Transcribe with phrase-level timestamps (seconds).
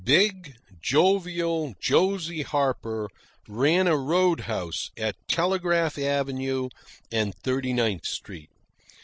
[0.03, 3.07] Big jovial Josie Harper
[3.47, 6.69] ran a road house at Telegraph Avenue
[7.11, 8.49] and Thirty ninth Street.